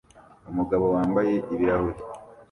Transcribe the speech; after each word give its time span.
Umugabo 0.51 0.85
wambaye 0.95 1.33
ibirahure 1.53 1.99